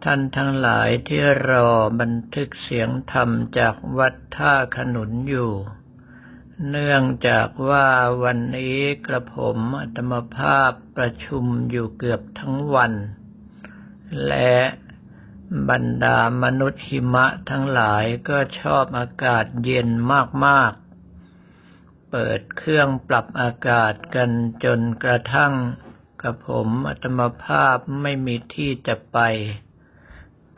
[0.04, 1.70] ท่านทั้งหลายที่รอ
[2.00, 3.30] บันทึกเสียงธรรม
[3.60, 5.52] จากวัดท่าขนุนอยู่
[6.70, 7.88] เนื่องจากว่า
[8.24, 12.94] วันนี้กระผมอัตมภาพประชุมอยู่เกือบทั้งวัน
[14.28, 14.55] และ
[15.70, 19.90] บรรดามนุษย์หิมะทั้งหลายก็ชอบอากาศเย็น
[20.45, 24.32] มากๆ เปิดเครื่องปรับอากาศกัน
[24.63, 25.54] จนกระทั่ง
[26.22, 29.20] กระผมอัตมภาพไม่มีที่จะไป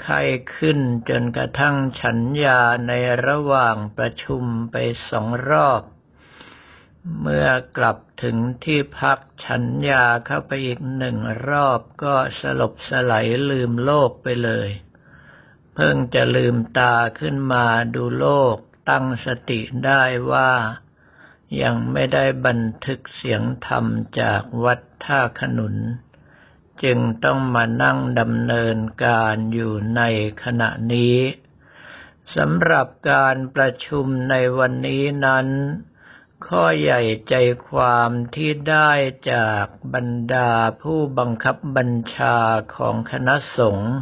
[0.02, 0.22] ไข้
[0.56, 0.80] ขึ้น
[1.10, 2.92] จนกระทั่งฉันยาใน
[3.28, 4.76] ระหว่างประชุมไป
[5.10, 5.82] สองรอบ
[7.20, 7.48] เมื่อ
[7.78, 11.18] กลับถึงที่พักฉันยาเข้าไปอีกหนึ่ง
[11.50, 14.70] รอบก็สลบสลายลืมโลกไปเลย
[15.74, 18.58] เพิ่งจะลืมตาขึ้นมาดูโลก
[18.90, 20.52] ตั้งสติได้ว่า
[21.62, 23.86] ยังไม่ได้บันทึกเสียงธรรม
[24.20, 25.76] จากวัดท่าขนุน
[26.84, 30.02] จึงต้องมานั่งดำเนินการอยู่ใน
[30.44, 31.18] ขณะนี้
[32.36, 35.48] สำหรับการประชุมในวันนี้นั้น
[36.48, 37.36] ข้อใหญ่ใจ
[37.70, 38.92] ความที่ได้
[39.32, 42.38] จากบรรดาผู้บังคับบัญชา
[42.76, 43.94] ของคณะสงฆ์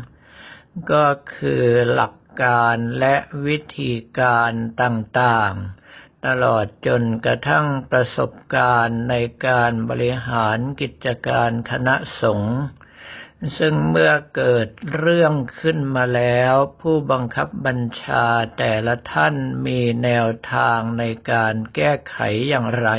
[0.91, 4.51] ก็คือหลักการและวิธีการ
[4.81, 9.15] ต่างๆ ตลอดจนกระทั่งประสบการณ์ใน
[9.47, 12.55] การบริหารกิจการคณะสงฆ์
[13.57, 18.25] ซึ่งเมื่อเกิดเรื่องขึ้นมาแล้ว ผู้บังคับบัญชา
[18.57, 19.35] แต่ละท่าน
[19.67, 22.17] มีแนวทางในการแก้ไข
[22.49, 22.89] อย่างไร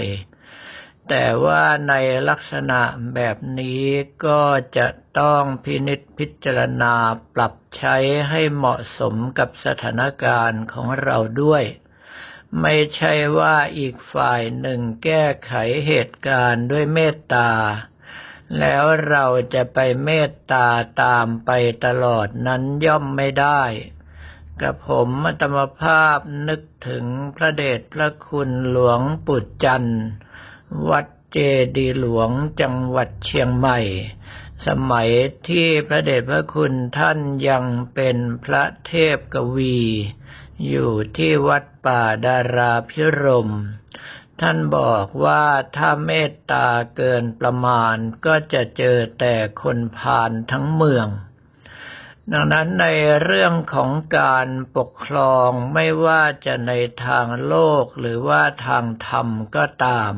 [1.08, 1.94] แต่ว่าใน
[2.28, 2.80] ลักษณะ
[3.14, 3.84] แบบนี้
[4.26, 4.42] ก็
[4.76, 6.94] จะต้องพินิจพิจารณา
[7.34, 7.96] ปรับใช้
[8.28, 11.64] ให้เหมาะสมกับสถานการณ์ของเราด้วย
[12.60, 15.52] ไม่ใช่ว่าอีกฝ่ายหนึ่งแก้ไข
[15.86, 17.50] เหตุการณ์ด้วยเมตตา
[18.58, 19.24] แล้วเรา
[19.54, 20.68] จะไปเมตตา
[21.02, 21.50] ตามไป
[21.84, 23.62] ตลอดนั้นย่อมไม่ได้
[24.60, 26.18] กระผมมัตมภาพ
[26.48, 27.04] นึกถึง
[27.36, 30.04] พระเดชพระคุณหลวงปุจจันทร์
[30.88, 31.38] วัดเจ
[31.76, 32.30] ดีหลวง
[32.60, 33.78] จังหวัดเชียงใหม่
[34.66, 35.10] สมัย
[35.48, 37.18] ที่พระเดชพระคุณท่าน
[37.48, 39.78] ยังเป็นพระเทพกวี
[40.68, 43.50] อยู่ที่วัดป่าดาราพิรม
[44.40, 45.44] ท่านบอกว่า
[45.76, 47.96] ถ้าเมตตาเกินประมาณ
[48.26, 51.08] ก็จะเจอแต่คนพาลทั้งเมือง
[52.32, 52.86] ดังนั้นใน
[53.22, 56.72] เรื่องของการปกครองไม่ว่าจะใน
[57.06, 60.12] ทางโลกหรือว่าทางธรรมก็ตาม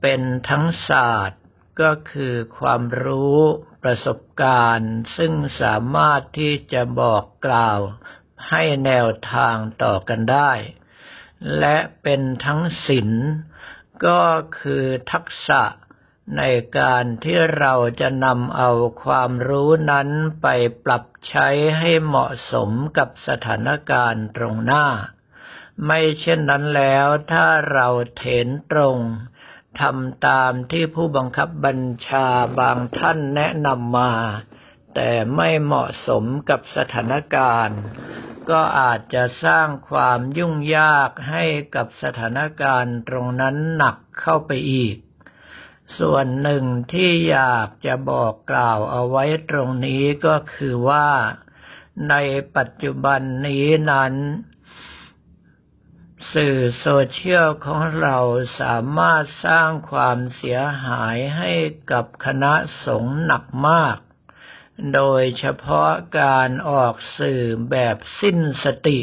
[0.00, 1.42] เป็นทั้งศาสตร์
[1.80, 3.38] ก็คือความรู้
[3.82, 7.78] ประสบการณ์ ซึ่งสามารถที่จะบอกกล่าว
[8.48, 10.52] ให้แนวทางต่อกันได้
[11.58, 13.10] และเป็นทั้งศิล
[14.06, 14.22] ก็
[14.58, 15.62] คือทักษะ
[16.38, 16.42] ใน
[16.78, 18.70] การที่เราจะนำเอา
[19.04, 20.08] ความรู้นั้น
[20.42, 20.46] ไป
[20.84, 21.48] ปรับใช้
[21.78, 24.86] ให้เหมาะสมกับสถานการณ์ตรงหน้า
[25.86, 28.96] ไม่เช่นนั้นแล้วถ้าเราเถนตรง
[29.80, 34.12] ทำตามที่ผู้บังคับบัญชาบางท่านแนะนำมา
[34.94, 37.80] แต่ไม่เหมาะสมกับสถานการณ์
[38.50, 44.96] ก็อาจจะสร้างความยุ่งยากให้กับสถานการณ์ตรงนั้นหนักเข้าไปอีก
[45.98, 51.08] ส่วนหนึ่งที่อยากจะบอกกล่าวเอาไว้ตรงนี้ก็คือว่า
[52.10, 52.14] ใน
[52.56, 54.14] ปัจจุบันนี้นั้น
[56.32, 58.18] สื่อโซเชียลของเรา
[58.60, 61.52] สามารถสร้างความเสียหายให้
[61.90, 62.52] กับคณะ
[62.86, 63.96] สงฆ์หนักมาก
[64.94, 69.00] โดยเฉพาะการออกสื่อแบบสิ้นสติ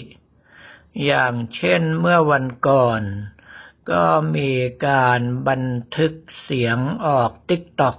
[1.05, 3.01] อย่างเช่นเมื่อวันก่อน
[3.91, 4.51] ก็มี
[4.87, 5.63] การบัน
[5.97, 6.13] ทึก
[6.43, 7.97] เสียงออกติ๊กต็อก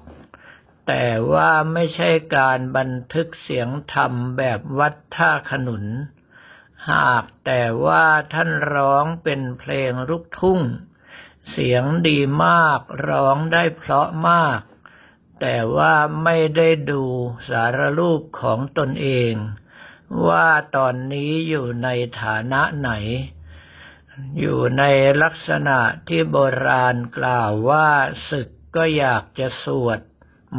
[0.87, 5.85] แต่ว่าไม่ใช่การบันทึกเสียงธรรมแบบวัดท่าขนุน
[6.91, 10.61] หากแต่ว่าท่านร้องเป็นเพลงลูกทุ่ง
[11.51, 14.61] เสียงดีมากร้องได้เพราะมาก
[15.41, 15.95] แต่ว่า
[16.25, 17.05] ไม่ได้ดู
[17.49, 19.33] สารรูปของตนเอง
[20.29, 21.89] ว่าตอนนี้อยู่ใน
[22.21, 22.91] ฐานะไหน
[24.41, 24.85] อยู่ใน
[25.23, 25.79] ลักษณะ
[26.09, 26.37] ที่โบ
[26.67, 27.89] ราณกล่าวว่า
[28.31, 30.01] ศึกก็อยากจะสวด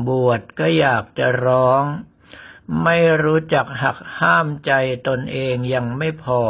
[0.08, 1.84] บวชก็อยากจะร้อง
[2.84, 4.72] ไม่รู้จักหักห้ามใจ
[5.08, 6.44] ตนเองยังไม่พอ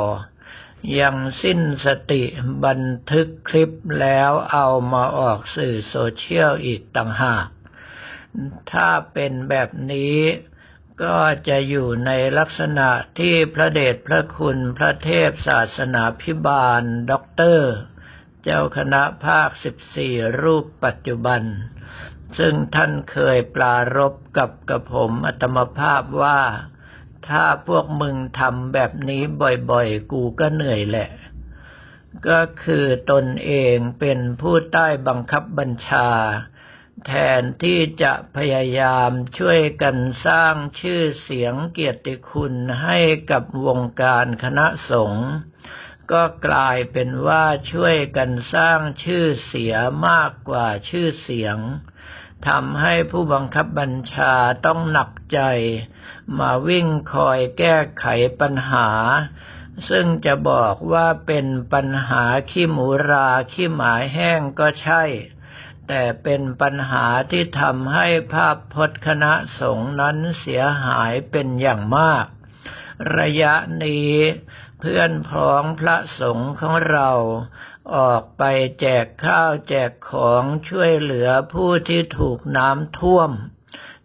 [0.99, 2.23] ยังสิ้นสติ
[2.65, 2.81] บัน
[3.11, 7.47] ทึกคลิปแล้วเอามาออกสื่อโซเชียลอีกต่างหาก
[8.71, 10.17] ถ้าเป็นแบบนี้
[11.03, 11.17] ก็
[11.49, 12.89] จะอยู่ในลักษณะ
[13.19, 17.73] ที่พระเดชพระคุณพระเทพศาสนาพิบาลด็อกเตอร์
[18.43, 21.41] เจ้าคณะภาคสิบสี่รูปปัจจุบัน
[22.37, 26.41] ซึ่งท่านเคยปรารภกับกระผมอาตมภาพว่า
[27.27, 29.21] ถ้าพวกมึงทำแบบนี้
[29.71, 31.09] บ่อยๆ กูก็เหนื่อยแหละ
[32.29, 36.09] ก็คือตนเองเป็นผู้ใต้บังคับบัญชา
[37.05, 37.11] แท
[37.41, 42.53] นที่จะพยายามช่วยกันสร้างชื่อเสียงเกียรติคุณ
[42.83, 42.99] ให้
[43.31, 45.27] กับวงการคณะสงฆ์
[46.11, 49.75] ก็กลายเป็นว่าช่วยกันสร้างชื่อเสีย
[50.07, 51.57] มากกว่าชื่อเสียง
[52.47, 54.33] ทำให้ผู้บังคับบัญชา
[54.65, 55.39] ต้องหนักใจ
[56.39, 58.05] มาวิ่งคอยแก้ไข
[58.39, 58.89] ปัญหา
[59.89, 65.03] ซึ่งจะบอกว่าเป็นปัญหาขี้หมูราขี้หมาแห้งก็ใช่
[65.87, 72.25] แต่เป็นปัญหาที่ทำให้ภาพพจน์คณะสงฆ์นั้นเสียหายเป็นอย่างมาก
[73.17, 73.53] ระยะ
[73.83, 74.13] นี้
[74.79, 77.09] เพื่อนพ้องพระสงฆ์ของเรา
[77.95, 78.43] ออกไป
[78.79, 83.31] แจกข้าวแจกของช่วยเหลือผู้ที่ถูกน้ำท่วม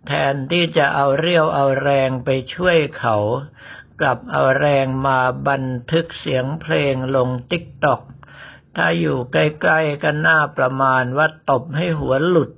[0.07, 3.17] แทนที่จะเอาเรี่ยวเอาแรงไปช่วยเขา
[4.01, 8.01] กลับเอาแรงมาบันทึกเสียงเพลงลงติ๊กต็อก
[8.77, 9.37] ถ้าอยู่ใก
[9.71, 12.51] ล้ๆกันหน้าประมาณว่าตบให้หัวหลุด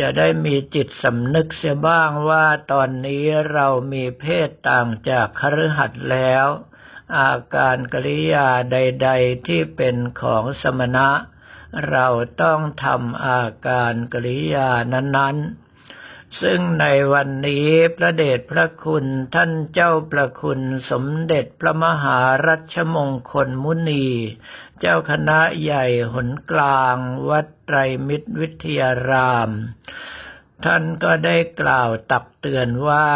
[0.00, 6.46] จะได้มีจิตสำนึกเสียบ้างว่าตอนนี้เรามีเพศต่างจากคฤหัสถ์แล้ว
[7.18, 11.08] อาการกริยาใดๆที่เป็นของสมณะ
[11.90, 12.06] เรา
[12.42, 15.69] ต้องทำอาการกริยานั้นๆ
[16.40, 20.60] ซึ่งในวันนี้พระเดชพระคุณท่านเจ้าประคุณ
[20.90, 24.06] สมเด็จพระมหารัชมงคลมุนี
[24.80, 26.96] เจ้าคณะใหญ่หนกลาง
[27.28, 27.78] วัดไตร
[28.08, 29.50] มิตรวิทยาราม
[30.64, 33.08] ท่านก็ได้กล่าวตักเตือนว่า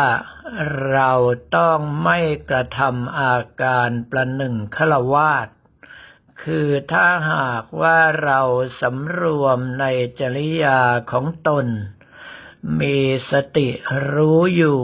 [0.90, 1.12] เรา
[1.56, 2.18] ต้องไม่
[2.50, 5.48] กระทำอาการประหนึ่งฆราวาส
[6.42, 8.40] คือถ้าหากว่าเรา
[8.80, 9.84] สำรวมใน
[10.20, 11.66] จริยาของตน
[12.80, 12.98] มี
[13.30, 13.68] สติ
[14.12, 14.82] รู้อยู่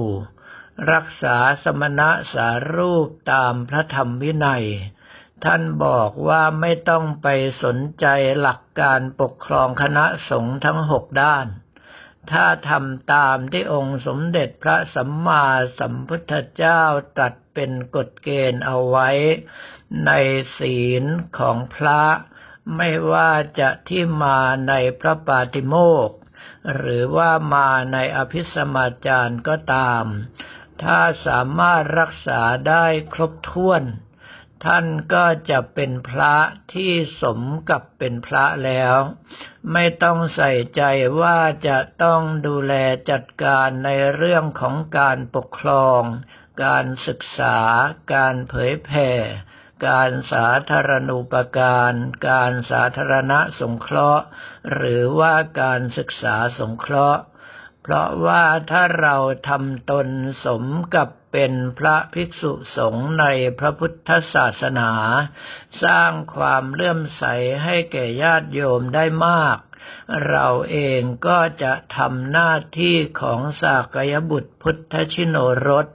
[0.93, 4.67] รักษาสมณะสารูปตามพระธรรมวินัย
[5.45, 7.27] ท่านบอกว่าไม่ต้องไป
[7.63, 8.07] สนใจ
[8.41, 11.47] หลักการปกครองคณะสงฆ์ทั้งหกด้าน
[12.31, 15.45] ถ้าทำตามที่องค์สมเด็จพระสัมมา
[15.79, 16.83] สัมพุทธเจ้า
[17.17, 19.09] ตรัสเป็นกฎเกณฑ์เอาไว้
[20.07, 20.11] ใน
[20.59, 21.05] ศีล
[21.39, 22.03] ของพระ
[22.77, 24.39] ไม่ว่าจะที่มา
[24.69, 25.75] ในพระปาติโม
[26.09, 26.11] ก
[26.75, 30.05] หรือว่ามาในอภิสมาจารก็ตาม
[30.83, 32.85] ถ้าสามารถรักษาได้
[33.15, 33.83] ครบถ้วน
[34.65, 36.37] ท่านก็จะเป็นพระ
[36.73, 36.93] ที่
[37.23, 38.97] สมกับเป็นพระแล้ว
[39.73, 40.83] ไม่ต้องใส่ใจ
[41.21, 42.75] ว่าจะต้องดูแล
[43.11, 46.03] จัดการในเรื่องของการปกครอง
[46.65, 47.59] การศึกษา
[48.15, 49.11] การเผยแผ่
[49.87, 51.95] การสาธารณูปการ
[52.29, 54.25] การสาธารณสงเคราะห์
[54.73, 57.23] หรือว่าการศึกษาสงเคราะห์
[57.83, 59.17] เพราะว่าถ้าเรา
[59.49, 60.09] ทำตน
[60.45, 63.25] สมกับเป็นพระภิกษุสงฆ์ใน
[63.59, 64.91] พระพุทธศาสนา
[65.85, 67.25] สร้างความเลื่อมใส
[67.65, 69.59] ให้แก่ญาติโยมได้มาก
[70.29, 75.37] เราเองก็จะทำหน้าที่ของสากยบุตรพุทธชิโน
[75.69, 75.87] รส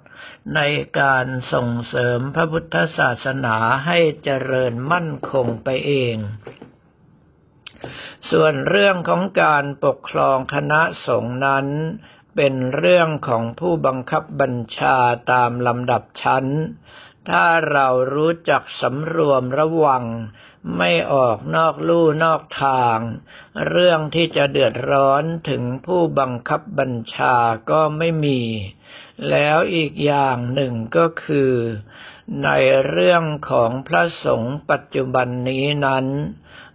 [0.55, 0.59] ใน
[0.99, 6.17] การส่งเสริมพระพุทธศาสนาให้เจริญมั่นคงไปเอง
[8.31, 11.67] ส่วนเรื่องของการปกครองคณะสงฆ์นั้น
[12.35, 14.97] เป็นเรื่องของผู้บังคับบัญชา
[15.31, 16.45] ตามลำดับชั้น
[17.29, 20.05] ถ้าเรารู้จักสำรวมระวัง
[20.77, 22.99] ไม่ออกนอกลู่นอกทาง
[23.67, 27.35] เรื่องที่จะเดือดร้อนถึงผู้บังคับบัญชา
[27.71, 28.41] ก็ไม่มี
[29.29, 31.51] แล้วอีกอย่างหนึ่งก็คือ
[32.43, 32.49] ใน
[32.87, 36.05] เรื่องของพระสงฆ์ปัจจุบันนี้นั้น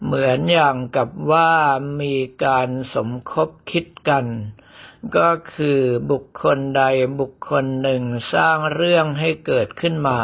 [0.05, 1.53] เหมือนอย่างกับว่า
[2.01, 2.15] มี
[2.45, 4.27] การสมคบคิดกัน
[5.17, 5.81] ก็คือ
[6.11, 6.83] บุคคลใด
[7.21, 8.03] บุคคลหนึ่ง
[8.33, 10.21] สร้างเรื่องให้เกิดขึ้นมา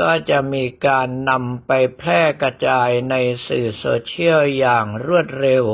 [0.00, 3.14] ก็จะมีการนำไปแพร่กระจายใน
[3.46, 5.64] สื่อโซเชียลอย่างรวดเร็ว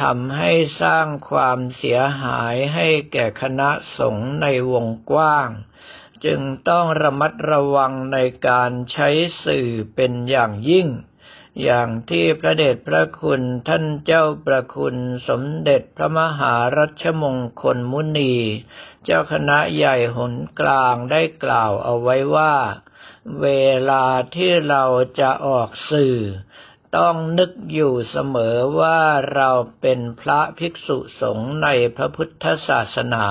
[0.00, 0.52] ทำให้
[0.82, 5.48] สร้างความเสียหายให้แก่คณะสงฆ์ในวงกว้าง
[6.24, 9.08] จึงต้องระมัดระวังในการใช้
[9.44, 10.88] สื่อเป็นอย่างยิ่ง
[11.62, 14.96] อย่างที่พระเดชพระคุณท่านเจ้าประคุณ
[15.28, 18.34] สมเด็จพระมหารัชมงคลมุนี
[19.04, 22.54] เจ้าคณะใหญ่หนกลางได้กล่าวเอาไว้ว่า
[23.42, 23.48] เว
[23.90, 24.04] ลา
[24.34, 24.84] ที่เรา
[25.20, 26.16] จะออกสื่อ
[26.96, 29.00] ต้องนึกอยู่เสมอว่า
[29.34, 33.26] เราเป็นพระภิกษุสงฆ์ในพระพุทธศาสนา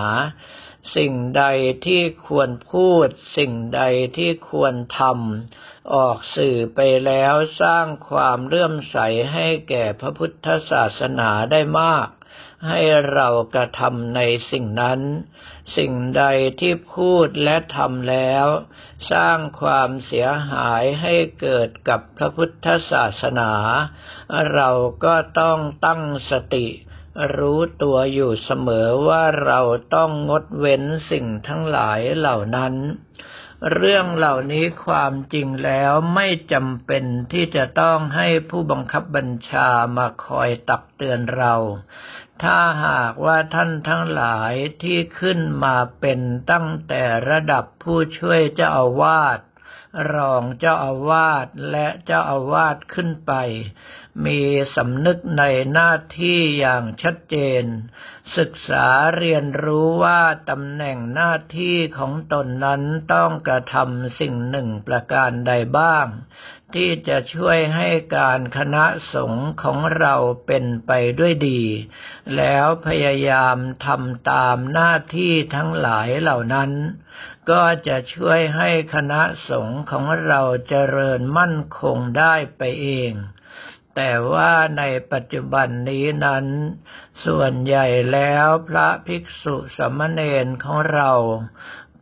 [0.96, 1.44] สิ่งใด
[1.86, 3.82] ที่ควรพูด สิ่งใด
[4.18, 8.98] ที่ควรทำออกสื่อไปแล้วสร้างความเลื่อมใส
[9.34, 12.08] ให้แก่พระพุทธศาสนาได้มาก
[12.68, 12.82] ให้
[13.13, 15.01] เรากระทำในสิ่งนั้น
[15.78, 16.24] สิ่งใด
[16.60, 18.46] ที่พูดและทำแล้ว
[19.12, 23.51] สร้างความเสียหายให้เกิดกับพระพุทธศาสนา
[24.54, 24.70] เรา
[25.06, 26.01] ก็ต้องตั้ง
[26.32, 26.68] สติ
[27.38, 29.60] รู้ตัวอยู่เสมอว่าเรา
[29.96, 32.75] ต้องงดเว้นสิ่งทั้งหลายเหล่านั้น
[33.74, 41.54] เรื่องเหล่านี้ความจริงแล้วไม่จำเป็นที่จะต้องให้ผู้บังคับบัญชามาคอยตักเตือนเรา
[42.43, 44.53] ถ้าหากว่าท่านทั้งหลาย
[44.84, 46.19] ที่ขึ้นมาเป็น
[46.51, 49.39] ตั้งแต่ระดับผู้ช่วยเจ้าอาวาส
[50.13, 53.34] รองเจ้าอาวาสและเจ้าอาวาสขึ้นไป
[54.25, 54.41] มี
[54.75, 57.63] สำนึกในหน้าที่อย่างชัดเจน
[58.38, 62.81] ศึกษาเรียนรู้ว่าตำแหน่งหน้าที่ของตนนั้น
[63.13, 66.08] ต้องกระทำสิ่งหนึ่งประการใดบ้าง
[66.74, 70.15] ที่จะช่วยให้การคณะสงฆ์ของเรา
[70.46, 71.62] เป็นไปด้วยดี
[72.38, 76.72] แล้วพยายามทำตามหน้าที่ทั้งหลายเหล่านั้น
[77.51, 83.13] ก็จะช่วยให้คณะสงฆ์ของเราเจริญมั่นคงได้ไปเอง
[83.96, 86.46] แต่ว่าในปัจจุบันนี้นั้น
[87.25, 91.12] ส่วนใหญ่แล้วพระภิกษุสมณเณรของเรา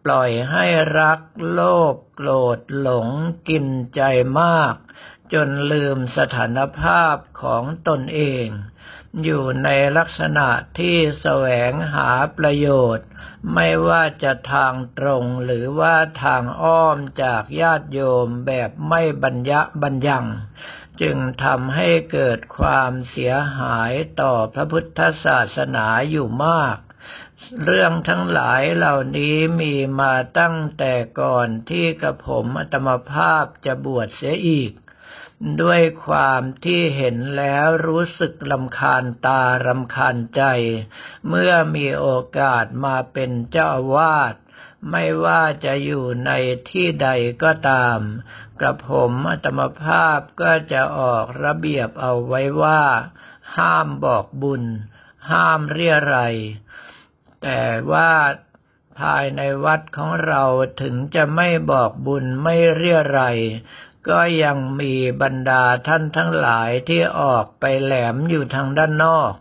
[0.05, 0.65] ปล่อยให้
[0.99, 1.61] รักโล
[1.93, 3.07] ภโกรธหลง
[3.49, 4.01] กินใจ
[4.41, 4.75] มาก
[5.33, 8.47] จนลืมสถานภาพของตนเอง
[9.23, 10.47] อยู่ในลักษณะ
[10.79, 12.67] ที่แสวงหาประโย
[12.97, 13.07] ชน์
[13.53, 20.25] ไม่ว่าจะทางตรงหรือว่าทางอ้อมจากญาติโยมแบบไม่บัญญะบัญญัง
[21.01, 23.91] จึงทำให้เกิดความเสียหาย
[24.21, 26.77] ต่อพระพุทธศาสนาอยู่มาก
[27.63, 34.71] เรื่องทั้งหลายเหล่านี้มีมาตั้งแต่ก่อนที่กระผมอัตมภาพจะบวชเสียอีก
[35.61, 40.43] ด้วยความที่เห็นแล้วรู้สึกลำคาญตารำคาญใจ
[41.27, 44.35] เมื่อมีโอกาสมาเป็นเจ้าวาส
[44.91, 46.31] ไม่ว่าจะอยู่ใน
[46.69, 47.09] ที่ใด
[47.43, 47.99] ก็ตาม
[48.59, 52.83] กระผมอัตมภาพก็จะออกระเบียบเอาไว้ว่า
[53.55, 54.63] ห้ามบอกบุญ
[55.29, 56.17] ห้ามเรียไร
[57.41, 58.11] แต่ว่า
[58.99, 60.43] ภายในวัดของเรา
[60.81, 63.21] ถึงจะไม่บอกบุญไม่เรียไร
[64.09, 69.33] ก็ยังมีบรรดาท่านทั้งหลายที่ออกไปแหลมอยู่ทางด้านนอก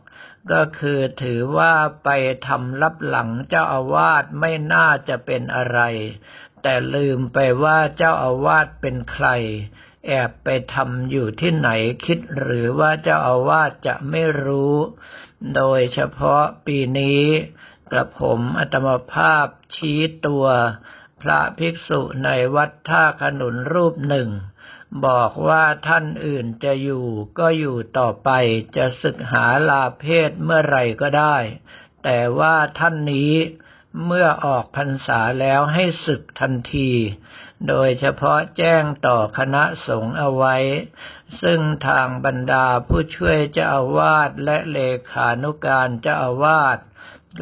[0.52, 2.08] ก็คือถือว่าไป
[2.46, 5.80] ทำลับหลังเจ้าอาวาสไม่น่าจะเป็นอะไร
[6.62, 9.28] แต่ลืมไปว่าเจ้าอาวาสเป็นใคร
[10.06, 11.70] แอบไปทำอยู่ที่ไหน
[12.04, 14.75] คิดหรือว่าเจ้าอาวาสจะไม่รู้
[15.54, 17.23] โดยเฉพาะปีนี้
[17.90, 20.46] กระผมอัตมภาพชี้ตัว
[21.23, 24.28] พระภิกษุในวัดท่าขนุนรูปหนึ่ง
[25.04, 27.06] บอกว่าท่านอื่นจะอยู่
[27.38, 28.30] ก็อยู่ต่อไป
[28.76, 31.36] จะศึกหาลาเพศเมื่อไรก็ได้
[32.04, 33.32] แต่ว่าท่านนี้
[34.06, 36.90] เมื่อออกพรรษาแล้วให้ศึกทันที
[37.68, 40.56] โดยเฉพาะแจ้งต่อคณะสงฆ์เอาไว้
[41.42, 44.78] ซึ่งทางบรรดาผู้ช่วยเจ้าอาวาสและเล
[45.10, 46.78] ขานุการเจ้าอาวาส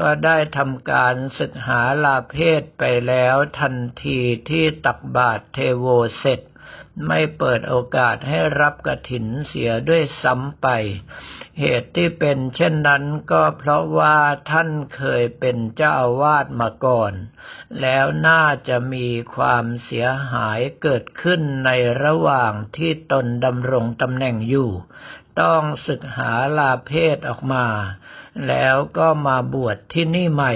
[0.01, 4.21] ก็ได้ทำการศึกหาลาเพศไปแล้วทันที
[4.51, 5.87] ที่ตักบาตรเทโว
[6.19, 6.41] เสร็จ
[7.07, 10.67] ไม่เปิดโอกาสให้รับกระถินเสียด้วยซ้ำไป
[11.61, 14.17] เหตุที่เป็นเช่นนั้นก็เพราะว่า
[14.51, 17.13] ท่านเคยเป็นเจ้าอาวาสมาก่อน
[17.81, 21.71] แล้วน่าจะมีความเสียหายเกิดขึ้นใน
[22.05, 24.71] ระหว่างที่ตนดำรงตำแหน่งอยู่
[25.41, 27.67] ต้องศึกหาลาเพศออกมา
[28.49, 30.55] แล้วก็มาบวชที่นี่ใหม่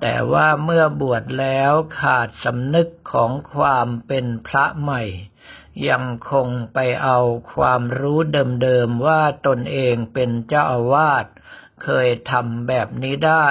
[0.00, 5.02] แต่ว่าเมื่อบวชแล้วขาดสำนึกของความเป็นพระใหม่
[5.88, 7.18] ยังคงไปเอา
[7.54, 8.18] ความรู้
[8.62, 11.26] เดิมๆว่าตนเองเป็นเจ้าอาวาส
[11.82, 13.48] เคยทำแบบนี้ได้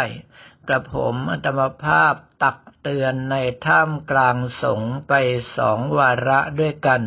[0.68, 3.36] กระผมอัตมภาพตักเตือนใน
[3.66, 5.14] ท่ามกลางสงไป
[5.58, 7.04] สองวาระด้วยกัน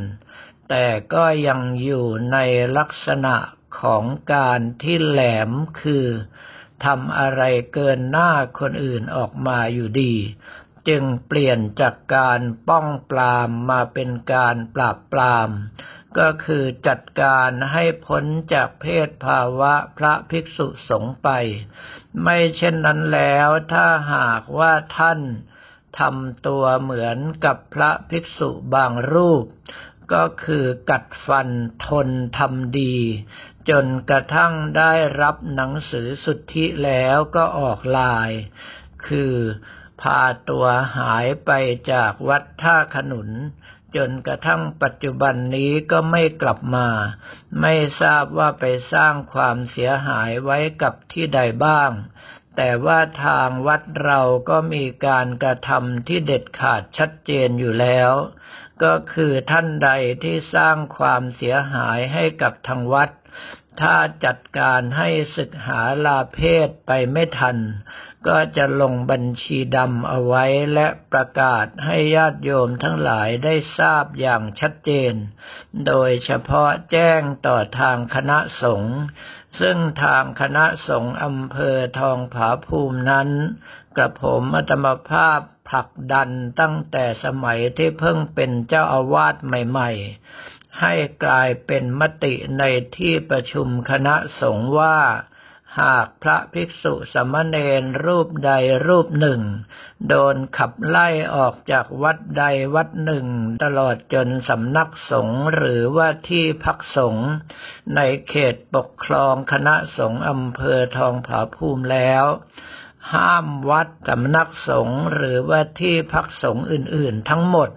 [0.69, 2.38] แต่ก็ยังอยู่ใน
[2.78, 3.37] ลักษณะ
[3.81, 4.04] ของ
[4.35, 5.50] การที่แหลม
[5.81, 6.07] คือ
[6.85, 7.42] ทำอะไร
[7.73, 10.14] เกินหน้าคนอื่นออกมาอยู่ดี
[10.88, 15.50] จึงเปลี่ยนจากการป้องปรามมาเป็นการปราบปราม
[16.18, 21.28] ก็คือจัดการให้พ้นจากเพศภาวะพระภิกษุสงฆ์ไป
[22.22, 25.20] ไม่เช่นนั้นแล้วถ้าหากว่าท่าน
[25.98, 29.44] ทำตัวเหมือนกับพระภิกษุบางรูป
[30.12, 31.48] ก็คือกัดฟัน
[31.86, 32.08] ทน
[32.38, 32.96] ทำดี
[33.70, 38.30] จนกระทั่งได้รับหนังสือสุทธิแล้วก็ออกลาย
[39.06, 39.34] คือ
[40.02, 40.66] พาตัว
[40.99, 41.50] หายไป
[41.92, 43.30] จากวัดท่าขนุน
[43.97, 46.88] จนกระทั่งปัจจุบันนี้ก็ไม่กลับมา
[47.61, 51.90] ไม่ทราบว่าไปสร้างความเสียหายไว้กับที่ใดบ้าง
[52.56, 58.11] แต่ว่าทางวัดเราก็มีการกระทำที่เด็ดขาดชัดเจนอยู่แล้ว
[58.82, 59.90] ก็คือท่านใด
[60.23, 63.11] ที่สร้างความเสียหายให้กับทางวัด
[63.80, 67.56] ถ้าจัดการให้ศึกหาลาเพศไปไม่ทัน
[68.26, 75.14] ก็จะลงบัญชีดำเอาไว้และประกาศให้ญาติโยมทั้งหลายได้ทราบอย่างชัดเจน
[75.86, 78.98] โดยเฉพาะแจ้งต่อทางคณะสงฆ์
[79.60, 83.28] ซึ่งทางคณะสงฆ์อำเภอทองผาภูมินั้น
[83.96, 92.62] กระผมอัตมภาพผลักดันตั้งแต่สมัยที่เพิ่งเป็นเจ้าอาวาสใหม่ๆ ให้กลายเป็นมติใน
[92.96, 94.98] ที่ประชุมคณะสงฆ์ว่า
[95.80, 98.52] หากพระภิกษุสมณเณรรูปใด
[98.86, 99.40] รูปหนึ่ง
[100.08, 103.26] โดนขับไล่ออกจากวัดใดวัดหนึ่ง
[103.62, 107.28] ตลอดจนสำนักสงฆ์หรือว่าที่พักสงฆ์
[107.96, 112.24] ในเขตปกครองคณะสงฆ์อำเภอทองผาภูมิแล้ว
[113.12, 117.70] ห้ามวัดสำนักสงฆ์หรือว่าที่พักสงฆ์อื่นๆ ทั้งหมด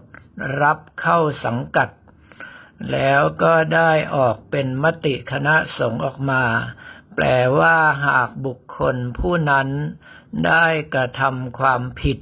[0.61, 1.89] รับเข้าสังกัด
[2.91, 6.43] แล้วก็ได้ออกเป็นมติคณะสงฆ์ออกมา
[7.15, 7.25] แปล
[7.59, 9.69] ว่าหากบุคคลผู้นั้น
[10.45, 12.19] ได้กระทำความผิด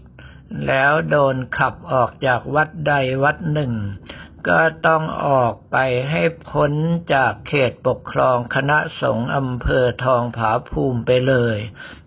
[0.67, 3.73] แล้วโดนขับออกจากวัดใดวัดหนึ่ง
[4.47, 5.77] ก็ต้องออกไป
[6.09, 6.71] ให้พ้น
[7.13, 11.57] จากเขตปกครองคณะสงฆ์อำเภอทองผาภูมิไปเลย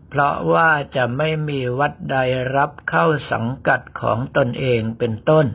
[0.09, 2.17] เพราะว่าจะไม่มีวัดใด
[2.57, 5.47] รับเข้าสังกัดของตนเองเป็นต้น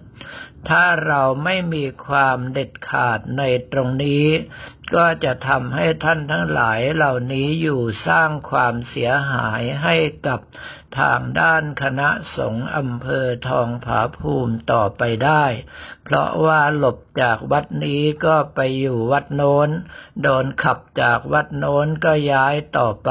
[0.69, 4.25] ถ้าเราไม่มีความเด็ดขาดในตรงนี้
[4.95, 9.95] ก็จะทำให้ท่านทั้งหลายเหล่านี้อยู่สร้างความเสียหายให้
[10.27, 10.39] กับ
[10.99, 15.45] ทางด้านคณะสงฆ์อำเภอทองผาภูมิต่อไปได้
[16.03, 19.69] เพราะว่าหลบจากวัดนี้ก็ไปอยู่วัดโน้น
[20.21, 23.09] โดนขับจากวัดโน้นก็ย้ายต่อไป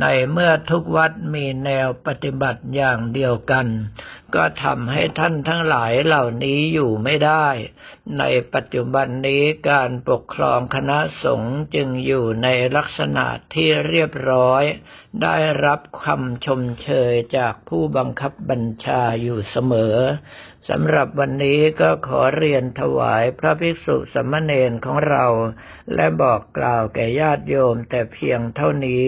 [0.00, 3.66] ในเมื่อทุกวัดมีแนวปฏิบัติอย่างเดียวกัน
[4.34, 7.46] ก็ทำให้ท่านทั้งหลายเหล่านี้อยู่ไม่ได้
[8.18, 8.24] ใน
[8.54, 14.62] ปัจจุบันนี้การปกครองคณะสงฆ์จึงอยู่ในลักษณะที่เรียบร้อย
[15.22, 19.96] ได้รับคำชมเชเชยจากผู้บังคับบัญชาอยู่เสมอ
[20.68, 25.26] สำหรับวันนี้ก็ขอเรียนถวายพระภิกษุสมณเณรของเรา
[25.94, 29.06] และบอกกล่าวแก่ญาติโยมแต่เพียงเท่านี้